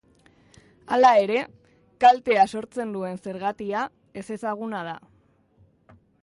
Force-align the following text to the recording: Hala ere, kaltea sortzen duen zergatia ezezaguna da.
Hala 0.95 1.11
ere, 1.25 1.35
kaltea 2.05 2.45
sortzen 2.55 2.95
duen 2.97 3.21
zergatia 3.27 3.85
ezezaguna 4.23 4.81
da. 4.89 4.97